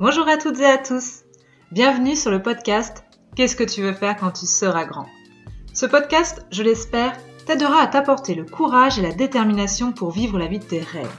[0.00, 1.24] Bonjour à toutes et à tous.
[1.72, 3.02] Bienvenue sur le podcast
[3.34, 5.06] Qu'est-ce que tu veux faire quand tu seras grand?
[5.74, 7.14] Ce podcast, je l'espère,
[7.46, 11.10] t'aidera à t'apporter le courage et la détermination pour vivre la vie de tes rêves.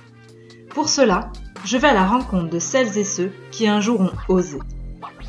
[0.69, 1.29] Pour cela,
[1.65, 4.59] je vais à la rencontre de celles et ceux qui un jour ont osé.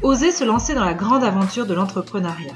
[0.04, 2.54] Osé se lancer dans la grande aventure de l'entrepreneuriat.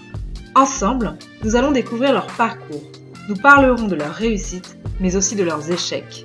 [0.54, 2.84] Ensemble, nous allons découvrir leur parcours.
[3.28, 6.24] Nous parlerons de leurs réussites, mais aussi de leurs échecs.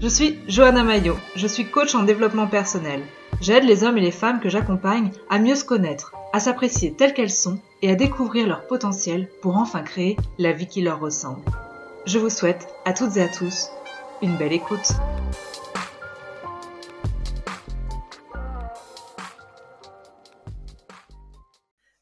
[0.00, 3.02] Je suis Johanna Maillot, je suis coach en développement personnel.
[3.40, 7.14] J'aide les hommes et les femmes que j'accompagne à mieux se connaître, à s'apprécier telles
[7.14, 11.42] qu'elles sont et à découvrir leur potentiel pour enfin créer la vie qui leur ressemble.
[12.06, 13.68] Je vous souhaite à toutes et à tous
[14.22, 14.92] une belle écoute.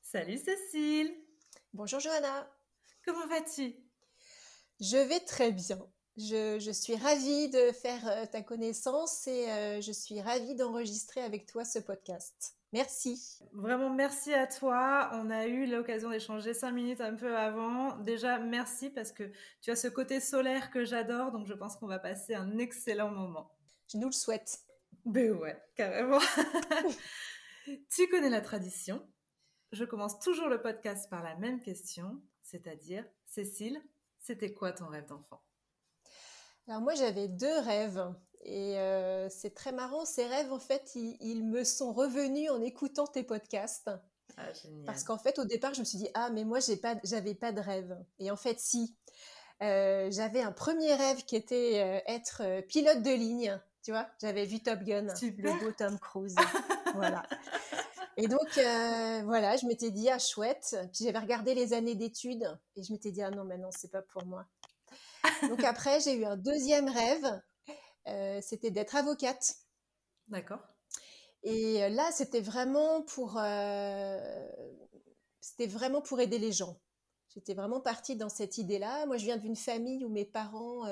[0.03, 1.11] Salut Cécile
[1.73, 2.49] Bonjour Johanna
[3.05, 3.75] Comment vas-tu?
[4.81, 5.79] Je vais très bien.
[6.19, 11.47] Je, suis ravie de faire euh, ta connaissance et euh, je suis ravie d'enregistrer avec
[11.47, 12.55] toi ce podcast.
[12.75, 13.41] Merci.
[13.53, 15.11] Vraiment, merci à toi.
[15.15, 17.97] On a eu l'occasion d'échanger cinq minutes un peu avant.
[17.99, 19.31] Déjà, merci parce que
[19.63, 23.11] tu as ce côté solaire que j'adore, donc je pense qu'on va passer un excellent
[23.11, 23.51] moment.
[23.91, 24.61] Je nous le souhaite.
[25.07, 26.21] Ben ouais, carrément.
[27.65, 29.07] tu connais la tradition.
[29.73, 33.83] Je commence toujours le podcast par la même question, c'est-à-dire, Cécile,
[34.19, 35.43] c'était quoi ton rêve d'enfant?
[36.69, 38.05] Alors moi j'avais deux rêves
[38.45, 40.05] et euh, c'est très marrant.
[40.05, 43.91] Ces rêves en fait ils, me sont revenus en écoutant tes podcasts.
[44.37, 44.45] Ah,
[44.87, 47.35] Parce qu'en fait au départ je me suis dit ah mais moi j'ai pas j'avais
[47.35, 48.97] pas de rêve et en fait si
[49.63, 53.61] euh, j'avais un premier rêve qui était euh, être pilote de ligne.
[53.83, 56.37] Tu vois j'avais vu Top Gun, le beau Tom Cruise.
[56.95, 57.23] voilà.
[58.19, 58.47] Et donc,
[59.25, 60.77] voilà, je m'étais dit, ah, chouette.
[60.93, 62.47] Puis j'avais regardé les années d'études
[62.77, 64.47] et je m'étais dit, ah non, mais non, c'est pas pour moi.
[65.49, 67.41] Donc après, j'ai eu un deuxième rêve,
[68.09, 69.55] euh, c'était d'être avocate.
[70.29, 70.61] D'accord.
[71.43, 74.19] Et euh, là, c'était vraiment pour, euh,
[75.41, 76.81] c'était vraiment pour aider les gens.
[77.35, 79.07] J'étais vraiment partie dans cette idée-là.
[79.07, 80.85] Moi, je viens d'une famille où mes parents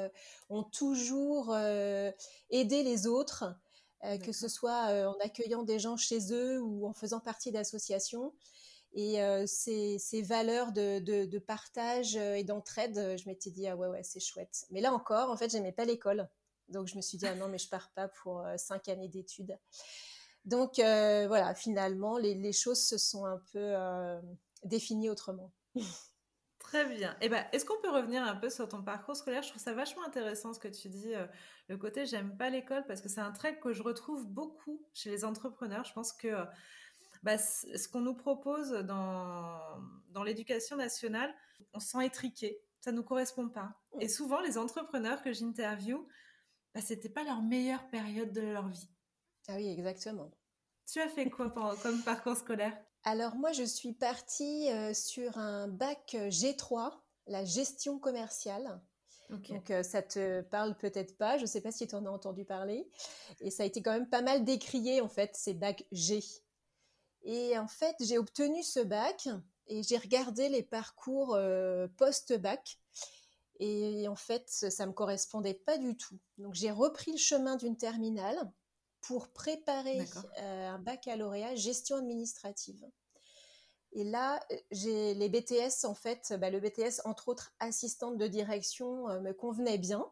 [0.49, 3.45] ont toujours aidé les autres,
[4.03, 8.33] que ce soit en accueillant des gens chez eux ou en faisant partie d'associations.
[8.93, 13.87] Et euh, ces, valeurs de, partage euh, et d'entraide, euh, je m'étais dit, ah ouais,
[13.87, 14.67] ouais, c'est chouette.
[14.71, 16.29] Mais là encore, en fait, j'aimais pas l'école.
[16.69, 19.59] Donc, je me suis dit, ah non, mais je pars pas pour cinq années d'études.
[20.45, 23.75] Donc, voilà, finalement, les, choses se sont un peu
[24.65, 25.53] définies autrement.
[26.61, 27.17] Très bien.
[27.21, 29.43] Eh ben, est-ce qu'on peut revenir un peu sur ton parcours scolaire?
[29.43, 31.13] Je trouve ça vachement intéressant ce que tu dis,
[31.67, 35.11] le côté j'aime pas l'école, parce que c'est un trait que je retrouve beaucoup chez
[35.11, 35.85] les entrepreneurs.
[35.85, 36.29] Je pense que
[37.23, 39.61] bah, ce qu'on nous propose dans,
[40.09, 41.35] dans l'éducation nationale,
[41.73, 43.75] on se sent étriqué, ça ne nous correspond pas.
[44.01, 46.07] Et souvent, les entrepreneurs que j'interviewe,
[46.75, 48.89] bah, ce n'était pas leur meilleure période de leur vie.
[49.49, 50.31] Ah oui, exactement.
[50.91, 51.51] Tu as fait quoi
[51.83, 52.77] comme parcours scolaire?
[53.05, 56.93] Alors moi, je suis partie euh, sur un bac G3,
[57.27, 58.81] la gestion commerciale.
[59.49, 62.11] Donc euh, ça te parle peut-être pas, je ne sais pas si tu en as
[62.11, 62.91] entendu parler.
[63.41, 66.21] Et ça a été quand même pas mal décrié en fait, ces bacs G.
[67.23, 69.29] Et en fait, j'ai obtenu ce bac
[69.67, 72.79] et j'ai regardé les parcours euh, post-bac.
[73.59, 76.19] Et en fait, ça ne me correspondait pas du tout.
[76.39, 78.51] Donc, j'ai repris le chemin d'une terminale
[79.03, 80.01] pour préparer
[80.39, 82.83] euh, un baccalauréat gestion administrative.
[83.93, 89.11] Et là, j'ai les BTS, en fait, bah, le BTS, entre autres, assistante de direction,
[89.11, 90.11] euh, me convenait bien.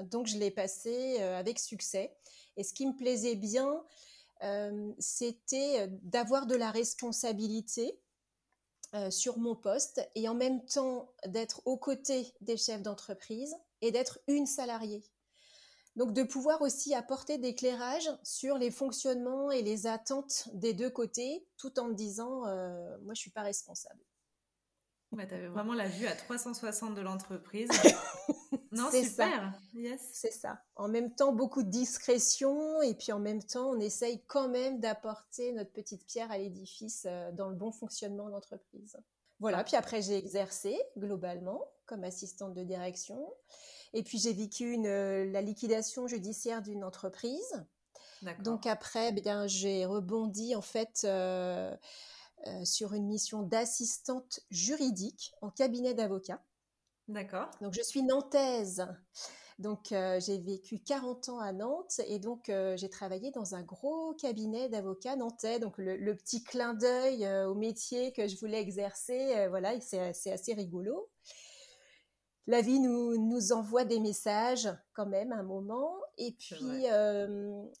[0.00, 2.16] Donc, je l'ai passé avec succès.
[2.56, 3.80] Et ce qui me plaisait bien, euh,
[4.98, 7.98] c'était euh, d'avoir de la responsabilité
[8.94, 13.92] euh, sur mon poste et en même temps d'être aux côtés des chefs d'entreprise et
[13.92, 15.04] d'être une salariée.
[15.96, 21.46] Donc de pouvoir aussi apporter d'éclairage sur les fonctionnements et les attentes des deux côtés,
[21.56, 22.42] tout en me disant,
[23.02, 24.00] moi je suis pas responsable.
[25.12, 27.68] tu avais vraiment la vue à 360 de l'entreprise.
[28.72, 29.52] Non, super.
[29.74, 30.00] Yes.
[30.12, 30.62] C'est ça.
[30.76, 34.80] En même temps, beaucoup de discrétion et puis en même temps, on essaye quand même
[34.80, 38.96] d'apporter notre petite pierre à l'édifice euh, dans le bon fonctionnement de l'entreprise.
[39.40, 39.64] Voilà.
[39.64, 43.34] Puis après, j'ai exercé globalement comme assistante de direction.
[43.92, 47.64] Et puis j'ai vécu une, euh, la liquidation judiciaire d'une entreprise.
[48.40, 51.74] Donc après, eh bien, j'ai rebondi en fait euh,
[52.64, 56.42] sur une mission d'assistante juridique en cabinet d'avocat.
[57.10, 57.50] D'accord.
[57.60, 58.86] Donc je suis nantaise.
[59.58, 63.62] Donc euh, j'ai vécu 40 ans à Nantes et donc euh, j'ai travaillé dans un
[63.62, 65.58] gros cabinet d'avocats nantais.
[65.58, 70.54] Donc le, petit clin d'œil euh, au métier que je voulais exercer, voilà, c'est assez
[70.54, 71.10] rigolo.
[72.46, 75.92] la vie nous, nous, envoie des messages quand même un moment.
[76.16, 76.84] Et puis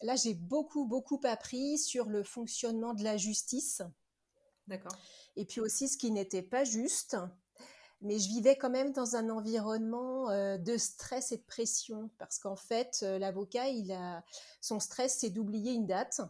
[0.02, 3.80] là, j'ai beaucoup, beaucoup appris sur le fonctionnement de la justice.
[4.66, 4.96] D'accord.
[5.36, 7.16] Et puis aussi ce qui n'était pas juste.
[8.02, 12.56] Mais je vivais quand même dans un environnement de stress et de pression parce qu'en
[12.56, 14.24] fait, l'avocat, il a
[14.62, 16.22] son stress, c'est d'oublier une date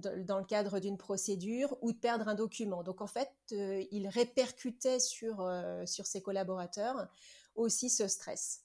[0.00, 2.82] dans le cadre d'une procédure ou de perdre un document.
[2.82, 7.08] Donc en fait, euh, il répercutait sur, euh, sur ses collaborateurs
[7.54, 8.62] aussi ce stress.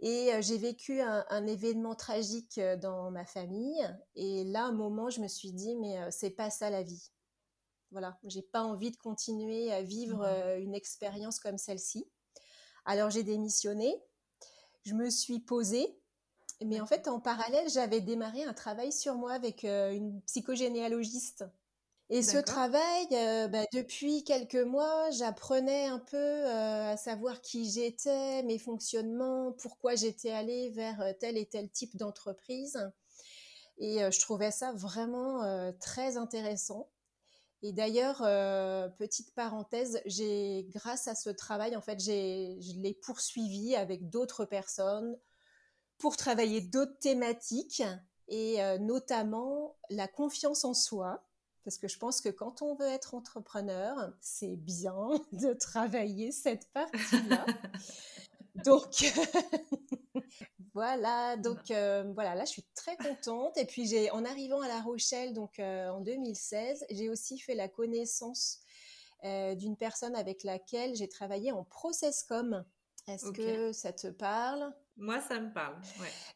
[0.00, 3.80] Et euh, j'ai vécu un, événement tragique dans ma famille.
[4.16, 7.10] Et là, un moment, je me suis dit, mais c'est pas ça la vie.
[7.92, 10.60] Voilà, j'ai pas envie de continuer à vivre mmh.
[10.60, 12.06] une expérience comme celle-ci.
[12.84, 14.02] Alors j'ai démissionné.
[14.84, 16.02] Je me suis posée
[16.64, 21.44] mais en fait, en parallèle, j'avais démarré un travail sur moi avec euh, une psychogénéalogiste.
[22.10, 27.70] Et ce travail, euh, bah, depuis quelques mois, j'apprenais un peu euh, à savoir qui
[27.70, 32.78] j'étais, mes fonctionnements, pourquoi j'étais allée vers tel et tel type d'entreprise.
[33.78, 36.88] Et je trouvais ça vraiment très intéressant.
[37.62, 38.18] Et d'ailleurs,
[38.98, 45.16] petite parenthèse, j'ai, grâce à ce travail, en fait, je l'ai poursuivi avec d'autres personnes,
[46.02, 47.84] pour travailler d'autres thématiques
[48.26, 51.24] et euh, notamment la confiance en soi.
[51.64, 56.68] Parce que je pense que quand on veut être entrepreneur, c'est bien de travailler cette
[56.72, 57.46] partie-là.
[58.64, 59.04] donc,
[60.74, 63.56] voilà, donc euh, voilà, là je suis très contente.
[63.58, 67.54] Et puis j'ai, en arrivant à La Rochelle, donc euh, en 2016, j'ai aussi fait
[67.54, 68.60] la connaissance
[69.24, 72.64] d'une personne avec laquelle j'ai travaillé en processcom.
[73.06, 74.72] Est-ce que ça te parle?
[74.96, 75.80] Moi, ça me parle.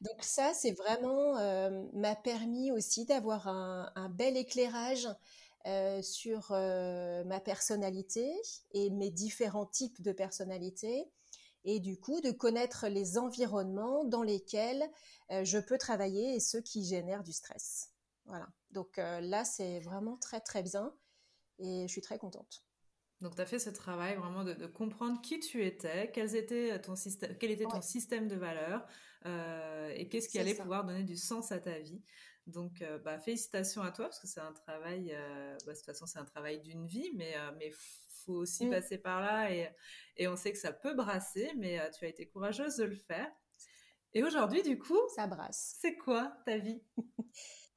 [0.01, 5.09] Donc ça, c'est vraiment euh, m'a permis aussi d'avoir un, bel éclairage
[5.67, 8.33] euh, sur euh, ma personnalité
[8.73, 11.11] et mes différents types de personnalité,
[11.67, 14.89] et du coup de connaître les environnements dans lesquels
[15.31, 17.91] je peux travailler et ceux qui génèrent du stress.
[18.25, 18.49] Voilà.
[18.71, 20.95] Donc là, c'est vraiment très très bien,
[21.59, 22.65] et je suis très contente.
[23.21, 26.97] Donc, tu as fait ce travail vraiment de, comprendre qui tu étais, quel était ton
[26.97, 28.87] système, quel était ton système de valeurs
[29.25, 32.03] euh, et qu'est-ce qui allait pouvoir donner du sens à ta vie.
[32.47, 35.87] Donc, euh, bah, félicitations à toi parce que c'est un travail, euh, bah, de toute
[35.87, 37.73] façon, c'est un travail d'une vie, mais il
[38.25, 38.71] faut aussi mmh.
[38.71, 39.69] passer par là et,
[40.17, 43.31] et, on sait que ça peut brasser, mais tu as été courageuse de le faire.
[44.15, 45.77] Et aujourd'hui, du coup, ça brasse.
[45.81, 46.81] C'est quoi ta vie?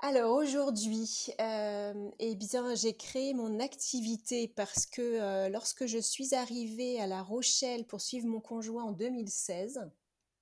[0.01, 6.33] Alors aujourd'hui, euh, eh bien, j'ai créé mon activité parce que euh, lorsque je suis
[6.33, 9.91] arrivée à La Rochelle pour suivre mon conjoint en 2016,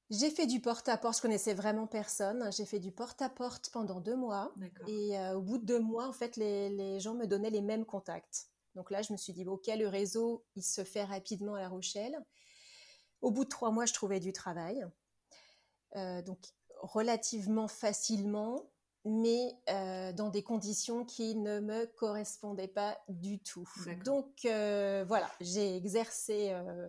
[0.09, 1.17] j'ai fait du porte-à-porte.
[1.17, 2.49] Je connaissais vraiment personne.
[2.51, 4.53] J'ai fait du porte-à-porte pendant deux mois.
[4.87, 7.85] Et euh, au bout de deux mois, en fait, les, gens me donnaient les mêmes
[7.85, 8.47] contacts.
[8.75, 11.69] Donc là, je me suis dit, ok, le réseau, il se fait rapidement à La
[11.69, 12.17] Rochelle.
[13.21, 14.85] Au bout de trois mois, je trouvais du travail.
[15.95, 16.39] donc
[16.83, 18.69] relativement facilement
[19.07, 23.67] mais euh, dans des conditions qui ne me correspondaient pas du tout.
[24.03, 26.87] Donc euh, voilà, j'ai exercé euh,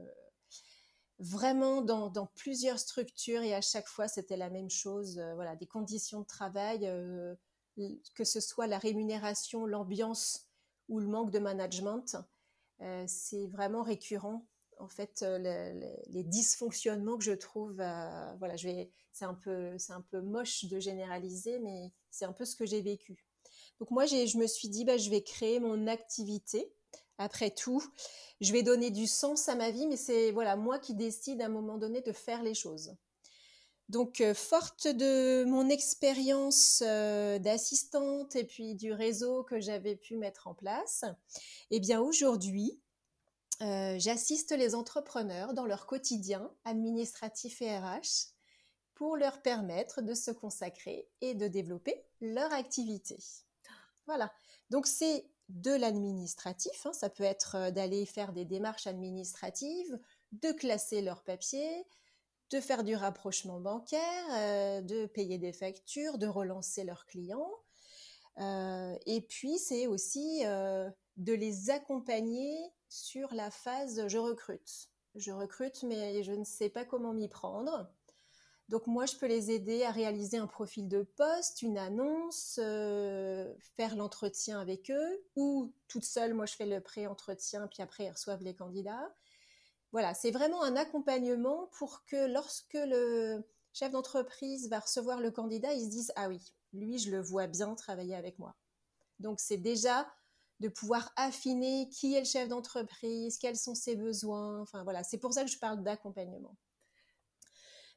[1.19, 5.20] vraiment dans, plusieurs structures et à chaque fois c'était la même chose.
[5.35, 6.91] voilà, des conditions de travail,
[8.15, 10.49] que ce soit la rémunération, l'ambiance
[10.88, 12.17] ou le manque de management,
[13.06, 14.46] c'est vraiment récurrent
[14.79, 20.03] en fait les dysfonctionnements que je trouve voilà je vais c'est un peu c'est un
[20.03, 23.29] peu moche de généraliser mais c'est un peu ce que j'ai vécu.
[23.81, 26.72] Donc moi, je me suis dit, bah, je vais créer mon activité.
[27.19, 27.82] Après tout,
[28.41, 31.46] je vais donner du sens à ma vie, mais c'est voilà moi qui décide à
[31.46, 32.94] un moment donné de faire les choses.
[33.89, 40.17] Donc, euh, forte de mon expérience euh, d'assistante et puis du réseau que j'avais pu
[40.17, 41.05] mettre en place,
[41.70, 42.79] eh bien aujourd'hui,
[43.63, 48.34] euh, j'assiste les entrepreneurs dans leur quotidien administratif et RH
[48.94, 53.17] pour leur permettre de se consacrer et de développer leur activité.
[54.06, 54.31] Voilà.
[54.70, 56.93] Donc c'est de l'administratif, hein.
[56.93, 59.98] ça peut être euh, d'aller faire des démarches administratives,
[60.32, 61.86] de classer leurs papiers,
[62.50, 67.50] de faire du rapprochement bancaire, euh, de payer des factures, de relancer leurs clients.
[68.38, 72.56] Euh, et puis c'est aussi de les accompagner
[72.88, 74.90] sur la phase je recrute.
[75.17, 77.90] Je recrute mais je ne sais pas comment m'y prendre.
[78.69, 83.55] Donc moi, je peux les aider à réaliser un profil de poste, une annonce, euh,
[83.77, 88.10] faire l'entretien avec eux, ou toute seule, moi, je fais le pré-entretien, puis après, ils
[88.10, 89.10] reçoivent les candidats.
[89.93, 95.72] Voilà, c'est vraiment un accompagnement pour que lorsque le chef d'entreprise va recevoir le candidat,
[95.72, 98.55] il se dise, ah oui, lui, je le vois bien travailler avec moi.
[99.19, 100.06] Donc c'est déjà
[100.60, 104.60] de pouvoir affiner qui est le chef d'entreprise, quels sont ses besoins.
[104.60, 106.56] Enfin voilà, c'est pour ça que je parle d'accompagnement.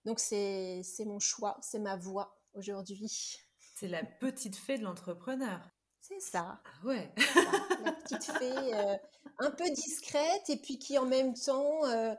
[0.06, 3.38] Donc c'est mon choix, c'est ma voix aujourd'hui.
[3.76, 5.60] C'est la petite fée de l'entrepreneur.
[6.02, 6.62] C'est ça.
[6.66, 7.14] Ah ouais.
[7.84, 8.96] La petite fée euh,
[9.40, 12.14] un peu discrète et puis qui en même temps, euh,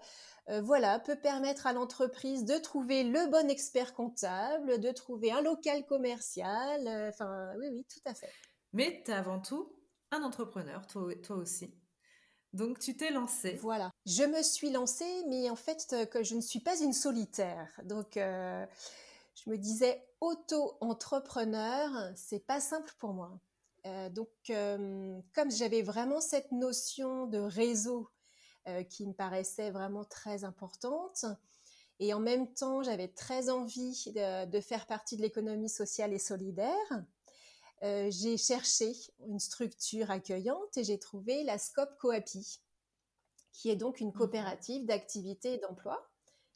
[0.49, 5.43] euh, voilà, peut permettre à l'entreprise de trouver le bon expert comptable, de trouver un
[5.43, 6.81] local commercial.
[7.09, 8.31] Enfin, oui, oui, tout à fait.
[8.73, 9.73] Mais tu es avant tout
[10.11, 11.75] un entrepreneur, toi, toi aussi.
[12.53, 13.59] Donc tu t'es lancée.
[13.63, 13.91] Voilà.
[14.07, 17.69] Je me suis lancée, mais en fait, que je ne suis pas une solitaire.
[17.85, 23.41] Donc je me disais auto-entrepreneur, c'est pas simple pour moi.
[23.87, 28.09] Euh, donc, euh, comme j'avais vraiment cette notion de réseau
[28.69, 31.25] euh, qui me paraissait vraiment très importante,
[31.99, 37.05] et en même temps, j'avais très envie de, faire partie de l'économie sociale et solidaire,
[37.83, 38.93] j'ai cherché
[39.27, 42.61] une structure accueillante et j'ai trouvé la SCOP Coapi,
[43.53, 44.15] qui est donc une mmh.
[44.15, 46.09] coopérative d'activité et d'emploi,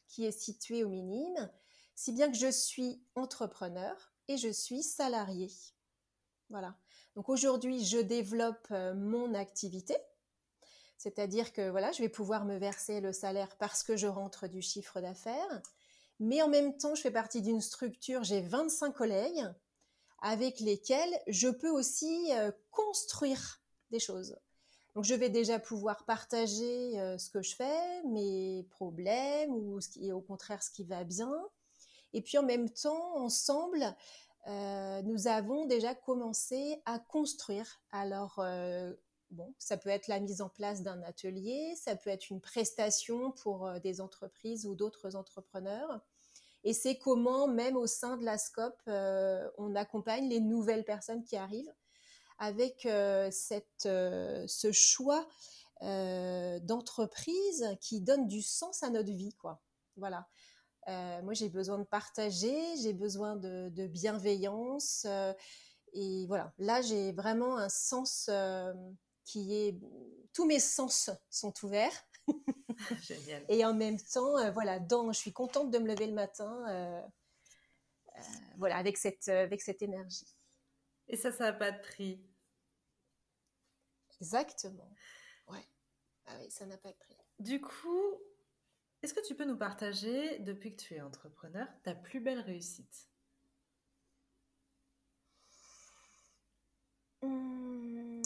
[0.07, 1.51] qui est située au Minime,
[1.95, 5.49] si bien que je suis entrepreneur et je suis salarié.
[6.49, 6.75] Voilà.
[7.15, 9.97] Donc aujourd'hui, je développe euh, mon activité,
[10.97, 14.61] c'est-à-dire que voilà, je vais pouvoir me verser le salaire parce que je rentre du
[14.61, 15.61] chiffre d'affaires,
[16.19, 19.45] mais en même temps, je fais partie d'une structure, j'ai 25 collègues
[20.19, 24.37] avec lesquels je peux aussi euh, construire des choses.
[24.95, 29.89] Donc je vais déjà pouvoir partager euh, ce que je fais, mes problèmes ou ce
[29.89, 31.33] qui au contraire ce qui va bien.
[32.13, 33.95] Et puis en même temps, ensemble,
[34.47, 37.81] euh, nous avons déjà commencé à construire.
[37.91, 38.41] Alors,
[39.29, 43.31] bon, ça peut être la mise en place d'un atelier, ça peut être une prestation
[43.31, 46.01] pour des entreprises ou d'autres entrepreneurs.
[46.63, 48.75] Et c'est comment, même au sein de la SCOP,
[49.57, 51.73] on accompagne les nouvelles personnes qui arrivent
[52.39, 52.87] avec
[53.31, 55.27] cette, ce choix
[55.81, 59.61] d'entreprise qui donne du sens à notre vie, quoi.
[59.95, 60.27] Voilà.
[60.87, 65.05] Euh, moi, j'ai besoin de partager, j'ai besoin de, bienveillance.
[65.05, 65.33] Euh,
[65.93, 68.73] et voilà, là, j'ai vraiment un sens euh,
[69.25, 69.77] qui est...
[70.33, 72.05] Tous mes sens sont ouverts.
[73.01, 73.43] Génial.
[73.49, 77.07] Et en même temps, voilà, dans, je suis contente de me lever le matin,
[78.57, 80.27] voilà, avec cette, avec cette énergie.
[81.07, 82.21] Et ça, ça n'a pas de prix.
[84.19, 84.89] Exactement.
[85.47, 85.65] Ouais.
[86.25, 87.15] Ah oui, ça n'a pas de prix.
[87.39, 88.19] Du coup,
[89.03, 93.09] est-ce que tu peux nous partager, depuis que tu es entrepreneur, ta plus belle réussite?
[97.21, 98.21] Hum,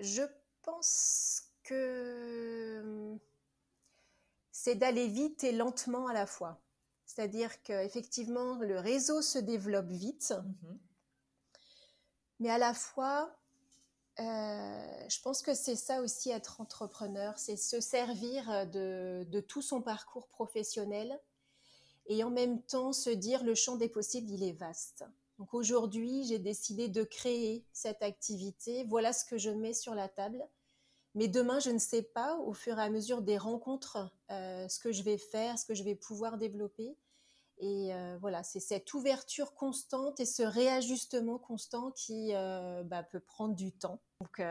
[0.00, 0.22] Je
[0.62, 2.65] pense que
[4.66, 6.60] c'est d'aller vite et lentement à la fois.
[7.04, 10.78] C'est-à-dire qu'effectivement, le réseau se développe vite, mhm.
[12.40, 13.32] mais à la fois,
[14.18, 19.82] euh, je pense que c'est ça aussi être entrepreneur, c'est se servir de, tout son
[19.82, 21.16] parcours professionnel
[22.06, 25.04] et en même temps se dire le champ des possibles, il est vaste.
[25.38, 28.82] Donc aujourd'hui, j'ai décidé de créer cette activité.
[28.82, 30.44] Voilà ce que je mets sur la table.
[31.16, 34.78] Mais demain, je ne sais pas, au fur et à mesure des rencontres, euh, ce
[34.78, 36.94] que je vais faire, ce que je vais pouvoir développer.
[37.58, 43.18] Et euh, voilà, c'est cette ouverture constante et ce réajustement constant qui euh, bah, peut
[43.18, 44.02] prendre du temps.
[44.20, 44.42] Donc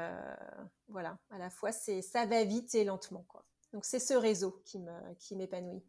[0.88, 3.45] voilà, à la fois c'est ça va vite et lentement quoi.
[3.72, 5.84] Donc c'est ce réseau qui me qui m'épanouit.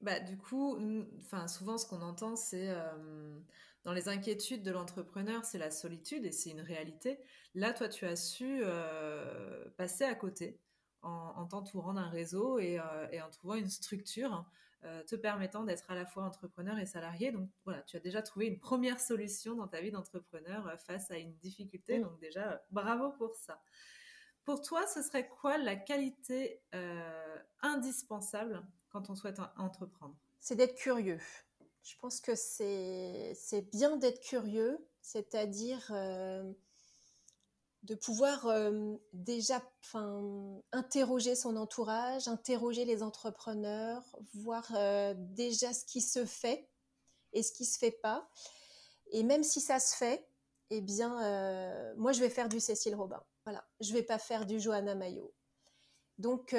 [0.00, 0.78] Bah du coup,
[1.46, 2.74] souvent ce qu'on entend c'est
[3.84, 7.18] dans les inquiétudes de l'entrepreneur, c'est la solitude et c'est une réalité.
[7.54, 8.62] Là, toi, tu as su
[9.76, 10.60] passer à côté
[11.02, 12.78] en, t'entourant d'un réseau et,
[13.10, 14.46] et, en trouvant une structure
[14.84, 17.30] euh, te permettant d'être à la fois entrepreneur et salarié.
[17.30, 21.08] Donc voilà, tu as déjà trouvé une première solution dans ta vie d'entrepreneur euh, face
[21.12, 22.00] à une difficulté.
[22.00, 23.62] Donc déjà, bravo pour ça.
[24.44, 30.16] Pour toi, ce serait quoi la qualité euh, indispensable quand on souhaite entreprendre?
[30.40, 31.20] C'est d'être curieux.
[31.82, 35.92] Je pense que c'est bien d'être curieux, c'est-à-dire
[37.82, 39.60] de pouvoir euh, déjà
[40.70, 46.68] interroger son entourage, interroger les entrepreneurs, voir euh, déjà ce qui se fait
[47.32, 48.28] et ce qui se fait pas.
[49.10, 50.26] Et même si ça se fait,
[50.70, 53.22] eh bien, euh, moi, je vais faire du Cécile Robin.
[53.44, 55.34] Voilà, je vais pas faire du Johanna Mayo.
[56.18, 56.54] Donc,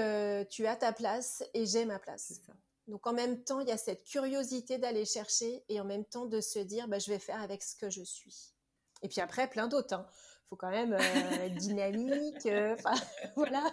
[0.49, 2.41] tu as ta place et j'ai ma place.
[2.87, 6.25] Donc, en même temps, il y a cette curiosité d'aller chercher et en même temps
[6.25, 8.53] de se dire, bah, je vais faire avec ce que je suis.
[9.01, 9.95] Et puis après, plein d'autres.
[9.95, 10.07] Hein
[10.53, 12.45] faut quand même euh, être dynamique.
[12.45, 12.75] Euh,
[13.35, 13.63] voilà.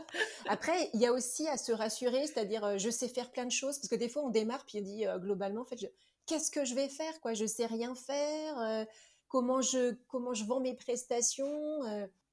[0.48, 3.50] Après, il y a aussi à se rassurer, c'est-à-dire euh, je sais faire plein de
[3.50, 5.92] choses parce que des fois on démarre puis on dit globalement en fait
[6.24, 8.86] qu'est-ce que je vais faire quoi, je sais rien faire.
[9.28, 11.82] comment je comment je vends mes prestations.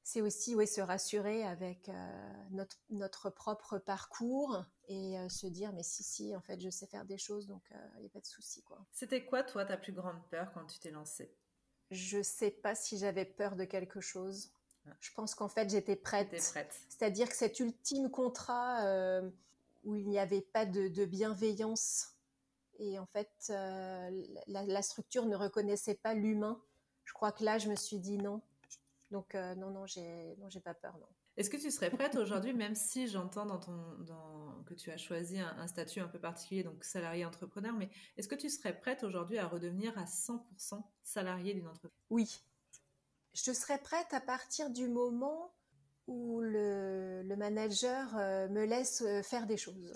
[0.08, 1.92] C'est aussi ouais, se rassurer avec
[2.52, 7.04] notre, notre, propre parcours et se dire mais si si en fait je sais faire
[7.04, 7.62] des choses donc
[7.98, 8.86] il n'y a pas de souci quoi.
[8.94, 11.36] C'était quoi toi ta plus grande peur quand tu t'es lancée?
[11.92, 14.54] Je sais pas si j'avais peur de quelque chose.
[14.88, 14.92] Ah.
[15.02, 16.30] Je pense qu'en fait j'étais prête.
[16.30, 16.74] prête.
[16.88, 19.22] C'est-à-dire que cet ultime contrat
[19.84, 22.16] où il n'y avait pas de, de, bienveillance
[22.80, 24.10] et en fait la,
[24.48, 26.62] la structure ne reconnaissait pas l'humain.
[27.04, 28.42] Je crois que là je me suis dit non,
[29.12, 31.08] donc euh, non, non, j'ai, non, j'ai pas peur, non.
[31.38, 34.98] Est-ce que tu serais prête aujourd'hui, même si j'entends dans ton, dans, que tu as
[34.98, 39.04] choisi un, statut un peu particulier, donc salarié entrepreneur, mais est-ce que tu serais prête
[39.04, 42.02] aujourd'hui à redevenir à 100% salarié d'une entreprise?
[42.10, 42.44] Oui,
[43.34, 45.54] je serais prête à partir du moment
[46.08, 49.94] où le, le manager euh, me laisse euh, faire des choses.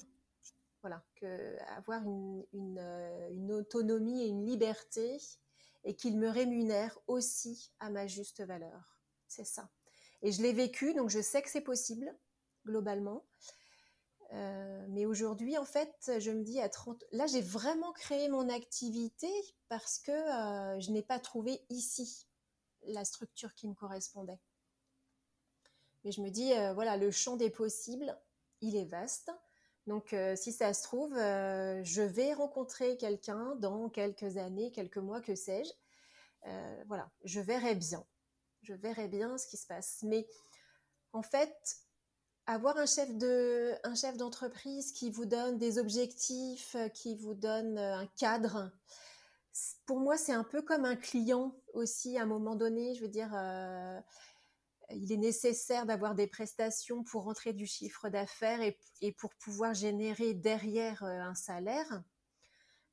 [0.82, 2.80] Voilà, que avoir une, une,
[3.32, 5.18] une autonomie et une liberté
[5.84, 9.01] et qu'il me rémunère aussi à ma juste valeur.
[9.32, 9.70] C'est ça.
[10.24, 12.14] Et je l'ai vécu, donc je sais que c'est possible,
[12.66, 13.24] globalement.
[14.34, 17.06] Euh, mais aujourd'hui, en fait, je me dis à 30...
[17.14, 19.32] Là, j'ai vraiment créé mon activité
[19.70, 22.28] parce que euh, je n'ai pas trouvé ici
[22.84, 24.40] la structure qui me correspondait.
[26.04, 28.20] Mais je me dis, euh, voilà, le champ des possibles,
[28.60, 29.32] il est vaste.
[29.88, 35.34] Donc, si ça se trouve, je vais rencontrer quelqu'un dans quelques années, quelques mois, que
[35.34, 35.72] sais-je.
[36.86, 38.06] voilà, je verrai bien
[38.62, 40.00] je verrai bien ce qui se passe.
[40.04, 40.28] Mais
[41.14, 41.56] en fait,
[42.46, 48.72] avoir un chef d'entreprise qui vous donne des objectifs, qui vous donne euh, un cadre,
[49.86, 52.18] pour moi, c'est un peu comme un client aussi.
[52.18, 54.00] À un moment donné, je veux dire, euh,
[54.92, 60.34] il est nécessaire d'avoir des prestations pour rentrer du chiffre d'affaires et, pour pouvoir générer
[60.34, 62.04] derrière euh, un salaire.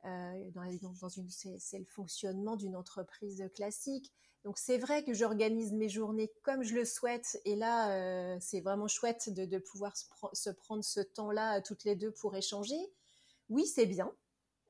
[0.03, 4.13] dans une, c'est le fonctionnement d'une entreprise classique.
[4.45, 7.41] Donc c'est vrai que j'organise mes journées comme je le souhaite.
[7.45, 12.13] Et là euh, c'est vraiment chouette de, pouvoir se, prendre ce temps-là toutes les deux
[12.13, 12.79] pour échanger.
[13.49, 14.13] Oui, c'est bien,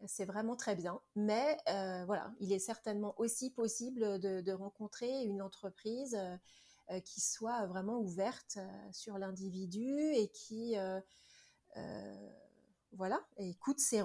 [0.07, 5.43] c'est vraiment très bien, mais euh, voilà, il est certainement aussi possible de, rencontrer une
[5.43, 6.17] entreprise
[6.91, 8.59] euh, qui soit vraiment ouverte
[8.93, 10.77] sur l'individu et qui
[12.93, 14.03] voilà, et écoute ses,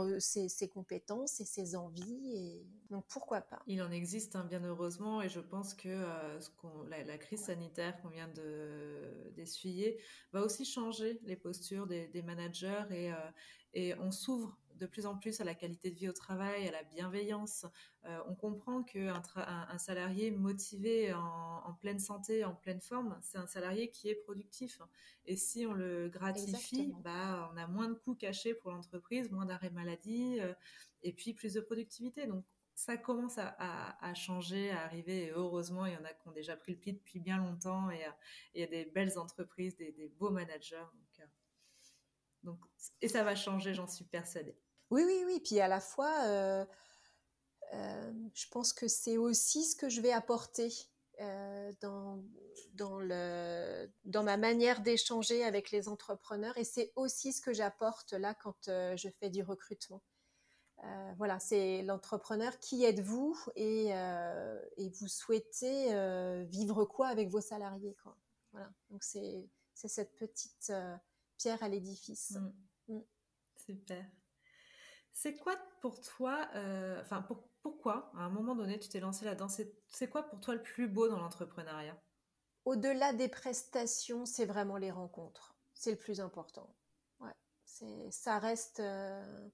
[0.70, 2.62] compétences et ses envies.
[2.90, 6.40] Donc pourquoi pas Il en existe, hein, bien heureusement, et je pense que euh,
[6.90, 8.30] la, crise sanitaire qu'on vient
[9.36, 10.00] d'essuyer
[10.34, 13.32] va aussi changer les postures des, managers euh,
[13.74, 16.72] et on s'ouvre de plus en plus à la qualité de vie au travail, à
[16.72, 17.66] la bienveillance.
[18.06, 23.48] Euh, on comprend qu'un un, salarié motivé, en, pleine santé, en pleine forme, c'est un
[23.48, 24.82] salarié qui est productif.
[25.26, 29.46] Et si on le gratifie, bah, on a moins de coûts cachés pour l'entreprise, moins
[29.46, 30.54] d'arrêts maladie, euh,
[31.02, 32.28] et puis plus de productivité.
[32.28, 32.44] Donc
[32.76, 35.26] ça commence à, changer, à arriver.
[35.26, 37.90] Et heureusement, il y en a qui ont déjà pris le pli depuis bien longtemps.
[37.92, 38.02] Et,
[38.56, 40.86] il y a des belles entreprises, des, beaux managers.
[43.02, 44.58] Et ça va changer, j'en suis persuadée.
[44.90, 45.40] Oui, oui, oui.
[45.44, 46.66] Puis à la fois, euh,
[47.74, 50.72] euh, je pense que c'est aussi ce que je vais apporter
[51.20, 52.24] euh, dans,
[52.74, 56.58] dans, le, dans ma manière d'échanger avec les entrepreneurs.
[56.58, 60.04] Et c'est aussi ce que j'apporte là quand je fais du recrutement.
[61.18, 62.60] voilà, c'est l'entrepreneur.
[62.60, 63.88] Qui êtes-vous et,
[64.78, 67.96] et, vous souhaitez vivre quoi avec vos salariés.
[68.52, 68.70] Voilà.
[68.90, 70.72] Donc c'est cette petite
[71.38, 72.38] pierre à l'édifice.
[72.88, 72.96] Mm.
[72.96, 73.02] Mm.
[73.56, 74.06] Super.
[75.14, 77.26] C'est quoi pour toi, euh, enfin
[77.62, 80.88] pourquoi à un moment donné tu t'es lancé là-dedans C'est quoi pour toi le plus
[80.88, 82.02] beau dans l'entrepreneuriat?
[82.66, 85.56] Au-delà des prestations, c'est vraiment les rencontres.
[85.74, 86.76] C'est le plus important.
[87.20, 88.80] Ouais, c'est ça reste.
[88.80, 89.50] Euh,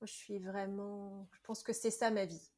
[0.00, 1.28] moi, je suis vraiment.
[1.32, 2.52] Je pense que c'est ça ma vie.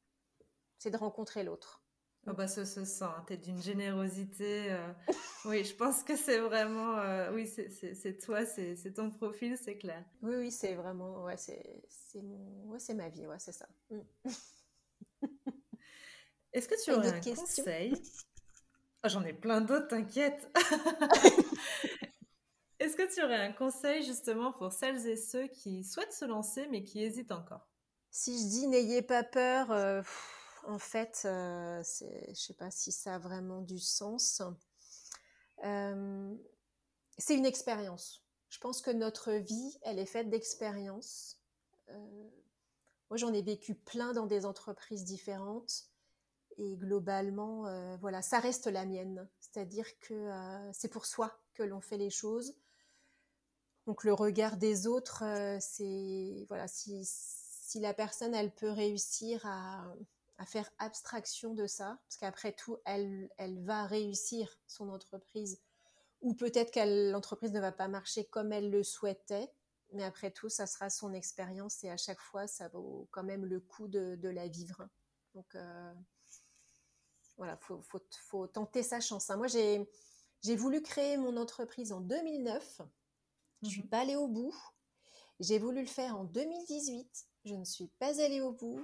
[0.77, 1.80] C'est de rencontrer l'autre.
[2.27, 3.23] Oh bah, ça se sent, hein.
[3.25, 4.71] tu es d'une générosité.
[4.71, 4.93] Euh,
[5.45, 6.97] oui, je pense que c'est vraiment.
[6.99, 10.03] Euh, oui, c'est toi, c'est ton profil, c'est clair.
[10.21, 11.23] Oui, oui, c'est vraiment.
[11.23, 11.81] Ouais, c'est
[12.15, 13.67] ouais, ma vie, ouais, c'est ça.
[13.89, 14.01] Mm.
[16.53, 17.93] Est-ce que tu aurais un conseil?
[19.03, 20.47] Oh, J'en ai plein d'autres, t'inquiète.
[22.79, 26.67] Est-ce que tu aurais un conseil justement pour celles et ceux qui souhaitent se lancer
[26.69, 27.67] mais qui hésitent encore?
[28.11, 29.71] Si je dis n'ayez pas peur.
[29.71, 30.03] Euh,
[30.63, 34.41] en fait, euh, je ne sais pas si ça a vraiment du sens.
[35.63, 36.35] Euh,
[37.17, 38.23] c'est une expérience.
[38.49, 41.39] Je pense que notre vie, elle est faite d'expériences.
[41.89, 42.29] Euh,
[43.09, 45.85] moi, j'en ai vécu plein dans des entreprises différentes.
[46.57, 47.63] Et globalement,
[47.97, 49.27] voilà, ça reste la mienne.
[49.39, 50.29] C'est-à-dire que
[50.73, 52.55] c'est pour soi que l'on fait les choses.
[53.87, 55.23] Donc le regard des autres,
[55.59, 59.95] c'est voilà, si, si la personne elle peut réussir à,
[60.41, 65.61] à faire abstraction de ça, parce qu'après tout, elle, elle va réussir son entreprise,
[66.21, 69.53] ou peut-être que l'entreprise ne va pas marcher comme elle le souhaitait,
[69.93, 73.45] mais après tout, ça sera son expérience et à chaque fois, ça vaut quand même
[73.45, 74.87] le coup de, la vivre.
[75.35, 75.93] Donc euh,
[77.37, 77.83] voilà, faut,
[78.27, 79.29] faut, tenter sa chance.
[79.29, 79.37] Hein.
[79.37, 82.81] Moi, j'ai voulu créer mon entreprise en 2009.
[83.61, 83.89] Je suis mhm.
[83.89, 84.55] pas allée au bout.
[85.39, 87.27] J'ai voulu le faire en 2018.
[87.45, 88.83] Je ne suis pas allée au bout.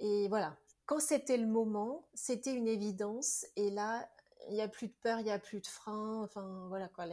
[0.00, 3.46] Et voilà, quand c'était le moment, c'était une évidence.
[3.56, 4.08] Et là,
[4.48, 6.22] il n'y a plus de peur, il n'y a plus de frein.
[6.22, 7.04] Enfin, voilà quoi.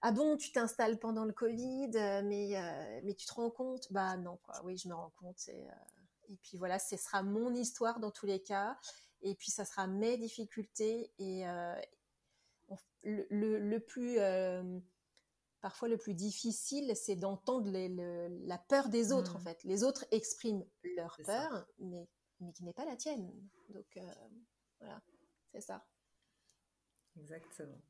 [0.00, 1.90] Ah bon, tu t'installes pendant le Covid,
[2.24, 3.92] mais, euh, mais tu te rends compte?
[3.92, 4.60] Bah non, quoi.
[4.64, 5.48] Oui, je me rends compte.
[5.48, 8.78] Et, euh, et puis voilà, ce sera mon histoire dans tous les cas.
[9.22, 11.10] Et puis ça sera mes difficultés.
[11.18, 11.74] Et euh,
[13.02, 14.18] le, le, plus
[15.64, 17.70] parfois le plus difficile, c'est d'entendre
[18.46, 19.44] la peur des autres, en mmh.
[19.44, 19.64] fait.
[19.64, 20.62] Les autres expriment
[20.94, 22.06] leur peur, mais,
[22.40, 23.32] mais qui n'est pas la tienne.
[23.70, 24.02] Donc, euh,
[24.78, 25.00] voilà,
[25.52, 25.86] c'est ça.
[27.18, 27.80] Exactement.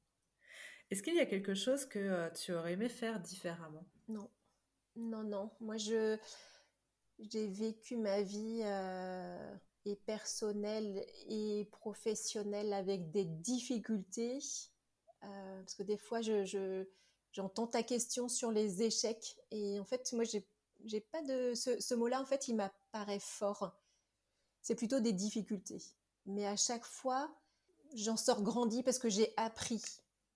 [0.88, 3.84] Est-ce qu'il y a quelque chose que euh, tu aurais aimé faire différemment?
[4.06, 4.30] Non.
[4.94, 5.50] Non, non.
[5.58, 6.16] Moi, je
[7.18, 14.38] j'ai vécu ma vie euh, et personnelle et professionnelle avec des difficultés.
[15.20, 16.86] parce que des fois, je
[17.34, 22.20] j'entends ta question sur les échecs et en fait moi j'ai pas de ce, mot-là
[22.20, 23.76] en fait il m'apparaît fort
[24.62, 25.82] c'est plutôt des difficultés
[26.26, 27.28] mais à chaque fois
[27.94, 29.82] j'en sors grandi parce que j'ai appris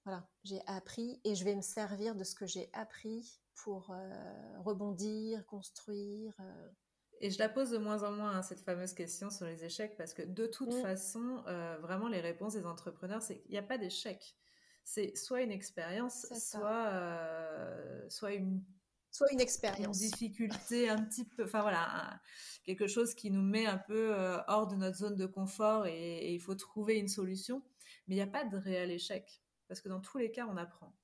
[0.04, 4.58] voilà j'ai appris et je vais me servir de ce que j'ai appris pour euh,
[4.58, 6.68] rebondir construire euh.
[7.20, 9.96] Et je la pose de moins en moins, hein, cette fameuse question sur les échecs,
[9.96, 10.82] parce que de toute mmh.
[10.82, 14.36] façon, euh, vraiment, les réponses des entrepreneurs, c'est qu'il n'y a pas d'échec
[14.88, 18.64] c'est soit une expérience, soit, euh, soit une
[19.10, 19.98] soit une expérience.
[19.98, 22.18] difficulté un petit peu, enfin voilà,
[22.64, 26.32] quelque chose qui nous met un peu euh, hors de notre zone de confort et,
[26.32, 27.62] il faut trouver une solution.
[28.06, 30.56] Mais il n'y a pas de réel échec parce que dans tous les cas, on
[30.56, 30.94] apprend.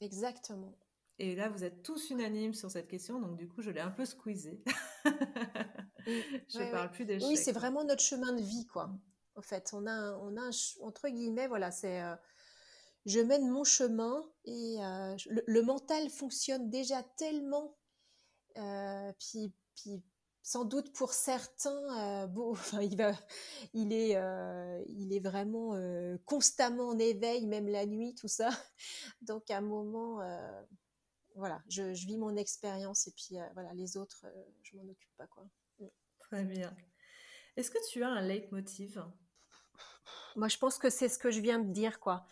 [0.00, 0.78] Exactement.
[1.18, 3.90] Et là, vous êtes tous unanimes sur cette question, donc du coup, je l'ai un
[3.90, 4.62] peu squeezée.
[5.04, 7.26] je ne parle plus d'échec.
[7.26, 8.96] Oui, c'est vraiment notre chemin de vie, quoi.
[9.34, 10.50] En fait, on a, on a
[10.82, 12.14] entre guillemets, voilà, c'est euh,
[13.06, 17.78] je mène mon chemin et euh, le, mental fonctionne déjà tellement.
[18.58, 20.02] Euh, puis, puis,
[20.42, 23.12] sans doute pour certains, euh, bon, enfin, il, va,
[23.74, 24.20] il, est,
[24.88, 25.78] il est vraiment
[26.24, 28.50] constamment en éveil, même la nuit, tout ça.
[29.22, 30.18] Donc à un moment,
[31.36, 34.26] voilà, je, je, vis mon expérience et puis voilà, les autres,
[34.62, 35.28] je m'en occupe pas.
[35.28, 35.46] Quoi.
[36.18, 36.76] Très bien.
[37.56, 39.02] Est-ce que tu as un leitmotiv?
[40.36, 42.26] Moi, je pense que c'est ce que je viens de dire, quoi.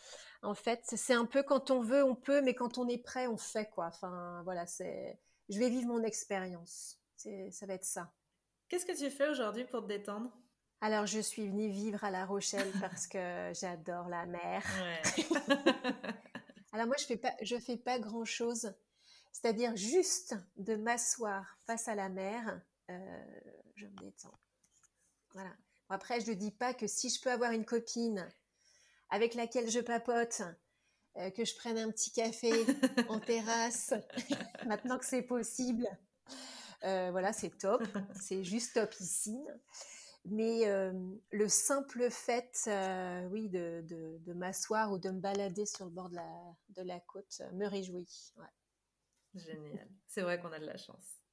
[0.44, 3.26] En fait, c'est un peu quand on veut, on peut, mais quand on est prêt,
[3.26, 3.86] on fait quoi.
[3.86, 5.18] Enfin, voilà, c'est.
[5.48, 7.00] Je vais vivre mon expérience.
[7.16, 8.12] Ça va être ça.
[8.68, 10.30] Qu'est-ce que tu fais aujourd'hui pour te détendre?
[10.80, 14.62] Alors, je suis venue vivre à La Rochelle parce que j'adore la mer.
[16.72, 18.74] Alors moi, je fais pas, je fais pas grand chose.
[19.32, 23.24] C'est-à-dire juste de m'asseoir face à la mer, euh,
[23.76, 24.38] je me détends.
[25.32, 25.50] Voilà.
[25.88, 28.28] Après, je ne dis pas que si je peux avoir une copine
[29.10, 30.42] avec laquelle je papote,
[31.16, 32.52] euh, que je prenne un petit café
[33.08, 33.94] en terrasse,
[34.66, 35.86] maintenant que c'est possible.
[36.82, 37.82] Euh, voilà, c'est top,
[38.20, 39.38] c'est juste top ici.
[40.26, 40.92] Mais euh,
[41.30, 42.68] le simple fait,
[43.30, 47.42] oui, de, m'asseoir ou de me balader sur le bord de la, de la côte
[47.52, 48.32] me réjouit.
[49.34, 49.88] Génial.
[50.06, 51.23] C'est vrai qu'on a de la chance.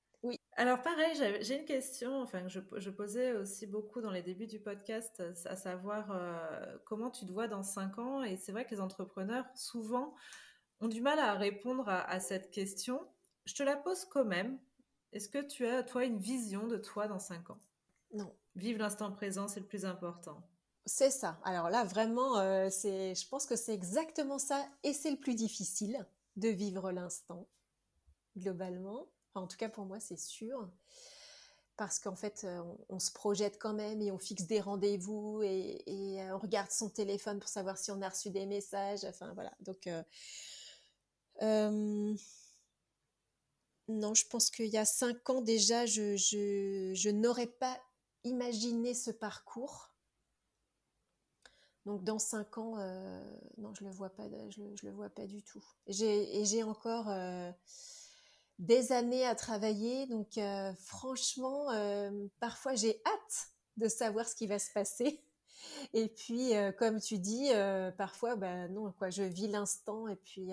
[0.61, 4.59] Alors pareil, j'ai une question, enfin je, je, posais aussi beaucoup dans les débuts du
[4.59, 8.21] podcast, à savoir euh, comment tu te vois dans cinq ans?
[8.21, 10.13] Et c'est vrai que les entrepreneurs, souvent,
[10.79, 13.01] ont du mal à répondre à, cette question.
[13.45, 14.59] Je te la pose quand même.
[15.13, 17.59] Est-ce que tu as, toi, une vision de toi dans cinq ans?
[18.13, 18.31] Non.
[18.55, 20.47] Vive l'instant présent, c'est le plus important.
[20.85, 21.39] C'est ça.
[21.43, 24.63] Alors là, vraiment, euh, c'est, je pense que c'est exactement ça.
[24.83, 27.47] Et c'est le plus difficile de vivre l'instant,
[28.37, 30.69] globalement en tout cas, pour moi, c'est sûr.
[31.77, 35.81] Parce qu'en fait, euh, on, se projette quand même et on fixe des rendez-vous et,
[35.89, 39.03] euh, on regarde son téléphone pour savoir si on a reçu des messages.
[39.05, 39.51] Enfin, voilà.
[39.61, 40.03] Donc, euh,
[43.87, 47.79] non, je pense qu'il y a cinq ans déjà, je, n'aurais pas
[48.23, 49.87] imaginé ce parcours.
[51.87, 52.75] Donc dans cinq ans,
[53.57, 55.65] non, je le vois pas, je, le vois pas du tout.
[55.87, 57.07] et j'ai encore
[58.61, 60.05] des années à travailler.
[60.05, 63.47] Donc, euh, franchement, euh, parfois, j'ai hâte
[63.77, 65.19] de savoir ce qui va se passer.
[65.93, 67.49] Et puis, euh, comme tu dis,
[67.97, 70.51] parfois, ben non, quoi, je vis l'instant et puis,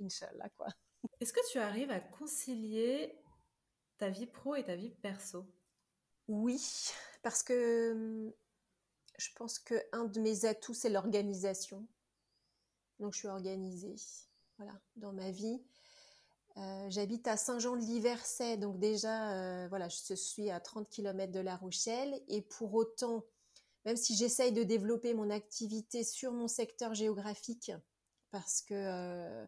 [0.00, 0.68] Inch'Allah, quoi.
[1.20, 3.16] Est-ce que tu arrives à concilier
[3.98, 5.46] ta vie pro et ta vie perso?
[6.28, 6.60] Oui,
[7.22, 8.32] parce que hum,
[9.18, 11.86] je pense qu'un de mes atouts, c'est l'organisation.
[13.00, 13.96] Donc, je suis organisée,
[14.58, 15.60] voilà, dans ma vie.
[16.58, 21.56] Euh, j'habite à Saint-Jean-de-Liverset, donc déjà, euh, voilà, je suis à 30 km de La
[21.56, 22.20] Rochelle.
[22.26, 23.24] Et pour autant,
[23.84, 27.70] même si j'essaye de développer mon activité sur mon secteur géographique,
[28.32, 29.46] parce que euh,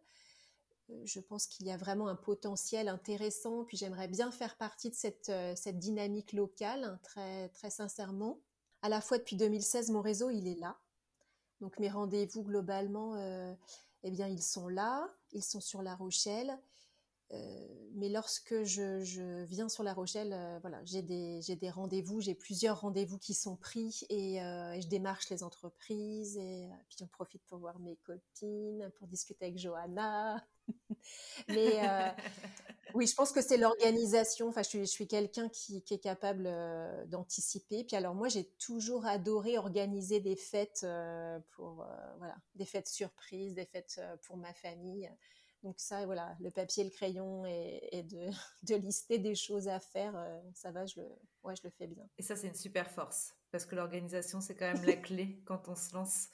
[1.04, 4.94] je pense qu'il y a vraiment un potentiel intéressant, puis j'aimerais bien faire partie de
[4.94, 8.40] cette, dynamique locale, très, très sincèrement
[8.82, 10.78] à la fois depuis 2016, mon réseau, il est là.
[11.60, 13.14] Donc mes rendez-vous, globalement,
[14.02, 16.58] eh bien, ils sont là, ils sont sur La Rochelle.
[17.32, 22.34] Euh, mais lorsque je, viens sur La Rochelle, euh, voilà, j'ai des, des rendez-vous, j'ai
[22.34, 27.58] plusieurs rendez-vous qui sont pris et, je démarche les entreprises et puis j'en profite pour
[27.58, 30.44] voir mes copines, pour discuter avec Johanna.
[31.48, 31.80] mais
[32.94, 34.48] oui, je pense que c'est l'organisation.
[34.48, 37.84] Enfin, je suis, je suis quelqu'un qui, est capable euh, d'anticiper.
[37.84, 41.86] Puis alors moi, j'ai toujours adoré organiser des fêtes euh, pour euh,
[42.18, 45.10] voilà, des fêtes surprises, des fêtes pour ma famille.
[45.62, 48.30] Donc ça, voilà, le papier, le crayon et, de,
[48.62, 50.14] de, lister des choses à faire,
[50.54, 51.08] ça va, je le,
[51.42, 52.08] ouais, je le fais bien.
[52.18, 55.68] Et ça, c'est une super force parce que l'organisation, c'est quand même la clé quand
[55.68, 56.28] on se lance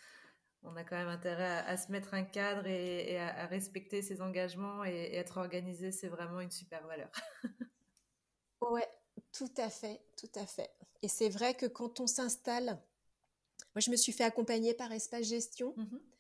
[0.67, 4.85] on a quand même intérêt à, se mettre un cadre et, à, respecter ses engagements
[4.85, 7.11] et, être organisé, c'est vraiment une super valeur.
[8.61, 8.89] ouais,
[9.33, 10.71] tout à fait, tout à fait.
[11.03, 12.83] Et c'est vrai que quand on s'installe,
[13.75, 15.75] moi je me suis fait accompagner par Espace Gestion.
[15.77, 15.89] Mhm.
[15.95, 16.16] Euh,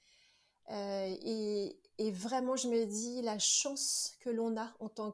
[0.68, 1.76] et,
[2.12, 5.12] vraiment, je me dis la chance que l'on a en tant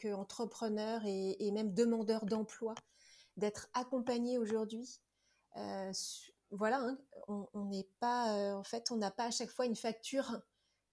[0.00, 2.74] qu'entrepreneur et, même demandeur d'emploi
[3.36, 5.00] d'être accompagné aujourd'hui
[5.56, 5.92] euh,
[6.52, 9.74] voilà, hein, on n'est pas, euh, en fait, on n'a pas à chaque fois une
[9.74, 10.40] facture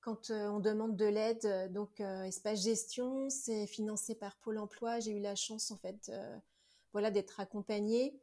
[0.01, 1.71] quand euh, on demande de l'aide.
[1.73, 5.01] Donc, euh, espace gestion, c'est financé par Pôle Emploi.
[5.01, 6.11] J'ai eu la chance, en fait,
[6.93, 8.19] voilà, d'être accompagnée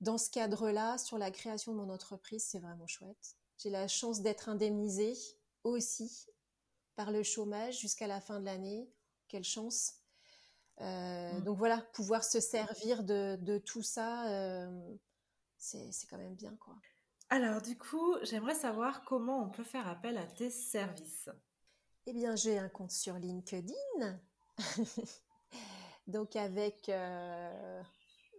[0.00, 2.44] dans ce cadre-là sur la création de mon entreprise.
[2.44, 3.37] C'est vraiment chouette.
[3.58, 5.16] J'ai la chance d'être indemnisée
[5.64, 6.26] aussi
[6.96, 8.88] par le chômage jusqu'à la fin de l'année.
[9.28, 9.94] Quelle chance.
[10.80, 11.40] Mmh.
[11.44, 14.68] Donc voilà, pouvoir se servir de, tout ça,
[15.58, 16.74] c'est quand même bien, quoi.
[17.30, 21.28] Alors, du coup, j'aimerais savoir comment on peut faire appel à tes services.
[22.06, 23.74] Eh bien, j'ai un compte sur LinkedIn.
[26.06, 27.82] Donc, avec euh,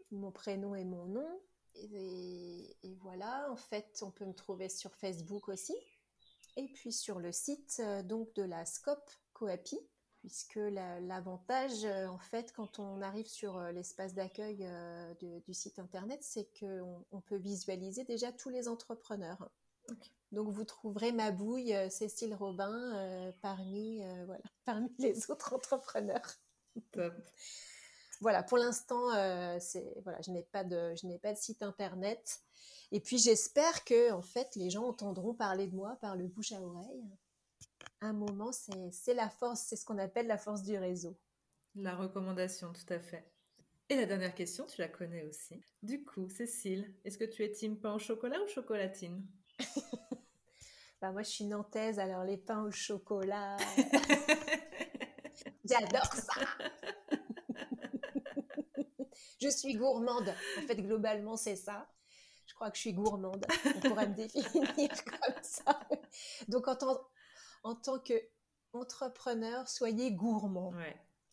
[0.09, 1.41] mon prénom et mon nom.
[1.81, 5.75] Et, voilà, en fait, on peut me trouver sur Facebook aussi.
[6.55, 9.79] Et puis sur le site euh, donc de la Scope Coapi,
[10.19, 10.59] puisque
[11.01, 15.13] l'avantage, euh, en fait, quand on arrive sur euh, l'espace d'accueil euh,
[15.45, 19.49] du site internet, c'est qu'on on peut visualiser déjà tous les entrepreneurs.
[20.31, 26.35] Donc vous trouverez ma bouille Cécile Robin parmi, voilà, parmi les autres entrepreneurs.
[28.21, 29.11] Voilà, pour l'instant,
[29.59, 32.41] c'est voilà, je n'ai pas de je n'ai pas de site internet.
[32.91, 36.51] Et puis j'espère que en fait les gens entendront parler de moi par le bouche
[36.51, 37.09] à oreille
[38.01, 41.17] un moment, c'est la force, c'est ce qu'on appelle la force du réseau.
[41.75, 43.25] La recommandation, tout à fait.
[43.89, 45.61] Et la dernière question, tu la connais aussi.
[45.81, 49.25] Du coup, Cécile, est-ce que tu es team pain au chocolat ou chocolatine?
[51.01, 53.55] Bah Moi, je suis nantaise, alors les pains au chocolat.
[55.63, 56.41] J'adore ça
[59.41, 60.33] Je suis gourmande.
[60.57, 61.87] En fait, globalement, c'est ça.
[62.45, 63.45] Je crois que je suis gourmande.
[63.75, 64.45] On pourrait me définir
[65.05, 65.79] comme ça.
[66.47, 66.99] Donc, en tant,
[67.63, 70.73] en tant qu'entrepreneur, soyez gourmand.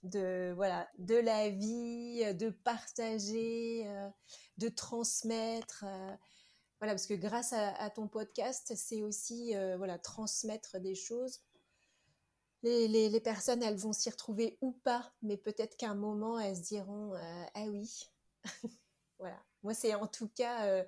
[0.03, 4.09] De, voilà, de la vie, de partager, euh,
[4.59, 5.85] de transmettre.
[5.85, 6.15] Euh,
[6.81, 11.41] voilà, parce que grâce à, ton podcast, c'est aussi euh, voilà, transmettre des choses.
[12.63, 16.63] Les, personnes, elles vont s'y retrouver ou pas, mais peut-être qu'à un moment, elles se
[16.63, 17.13] diront
[17.55, 18.11] Ah oui.
[19.19, 19.41] voilà.
[19.63, 20.85] Moi, c'est en tout cas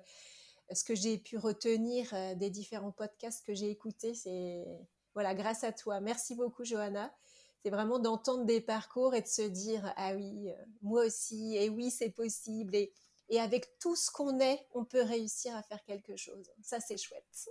[0.71, 4.65] ce que j'ai pu retenir des différents podcasts que j'ai écoutés, c'est
[5.13, 5.99] voilà, grâce à toi.
[5.99, 7.13] Merci beaucoup, Johanna.
[7.61, 11.69] C'est vraiment d'entendre des parcours et de se dire ah oui, euh, moi aussi, et
[11.69, 12.75] oui, c'est possible.
[12.75, 12.93] Et,
[13.37, 16.49] avec tout ce qu'on est, on peut réussir à faire quelque chose.
[16.63, 17.49] Ça, c'est chouette.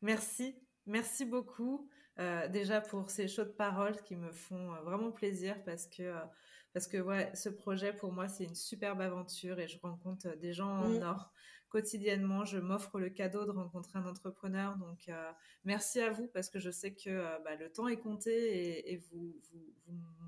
[0.00, 0.54] Merci,
[0.86, 1.88] merci beaucoup.
[2.18, 6.12] Euh, déjà pour ces chaudes paroles qui me font euh, vraiment plaisir parce que
[6.72, 10.52] parce que ouais, ce projet pour moi c'est une superbe aventure et je rencontre des
[10.52, 11.02] gens en mm.
[11.02, 11.32] or
[11.68, 12.44] quotidiennement.
[12.44, 14.76] Je m'offre le cadeau de rencontrer un entrepreneur.
[14.76, 15.30] Donc, euh,
[15.64, 18.96] merci à vous parce que je sais que euh, bah, le temps est compté et,
[18.96, 19.34] vous,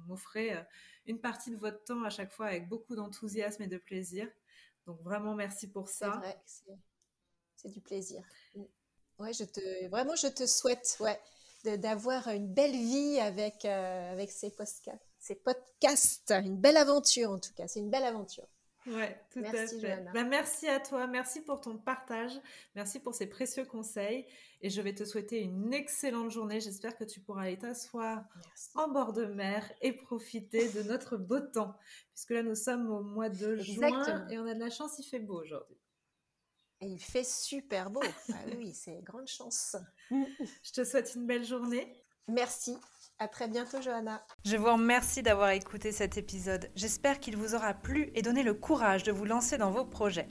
[0.06, 0.62] m'offrez euh,
[1.06, 4.28] une partie de votre temps à chaque fois avec beaucoup d'enthousiasme et de plaisir.
[4.86, 6.20] Donc, vraiment, merci pour ça.
[7.54, 8.22] C'est du plaisir.
[9.18, 11.20] Ouais, je te, vraiment, je te souhaite ouais,
[11.64, 16.32] d'avoir une belle vie avec, avec ces, podcasts, ces podcasts.
[16.44, 17.68] Une belle aventure, en tout cas.
[17.68, 18.46] C'est une belle aventure.
[18.86, 20.04] Ouais, tout merci, à fait.
[20.14, 22.32] Bah, merci à toi, merci pour ton partage,
[22.74, 24.24] merci pour ces précieux conseils
[24.62, 26.60] et je vais te souhaiter une excellente journée.
[26.60, 28.24] J'espère que tu pourras aller t'asseoir
[28.74, 31.76] en bord de mer et profiter de notre beau temps
[32.14, 35.04] puisque là nous sommes au mois de juin et on a de la chance, il
[35.04, 35.76] fait beau aujourd'hui.
[36.80, 38.00] Et il fait super beau.
[38.32, 39.76] ah oui, c'est grande chance.
[40.10, 41.92] je te souhaite une belle journée.
[42.28, 42.78] Merci.
[43.18, 44.24] À très bientôt, Johanna.
[44.46, 46.70] Je vous remercie d'avoir écouté cet épisode.
[46.74, 50.26] J'espère qu'il vous aura plu et donné le courage de vous lancer dans vos projets.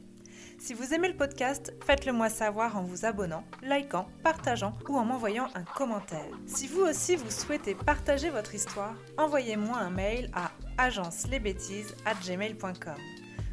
[0.58, 5.06] Si vous aimez le podcast, faites-le moi savoir en vous abonnant, likant, partageant ou en
[5.06, 6.26] m'envoyant un commentaire.
[6.48, 12.98] Si vous aussi vous souhaitez partager votre histoire, envoyez-moi un mail à agencelesbêtises@gmail.com.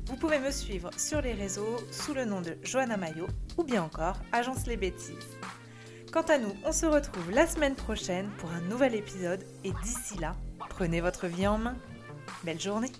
[0.07, 3.27] Vous pouvez me suivre sur les réseaux sous le nom de Johanna Mayo
[3.59, 5.37] ou bien encore Agence les Bêtises.
[6.13, 10.17] Quant à nous, on se retrouve la semaine prochaine pour un nouvel épisode et d'ici
[10.19, 10.37] là,
[10.71, 11.77] prenez votre vie en main.
[12.45, 12.93] Belle journée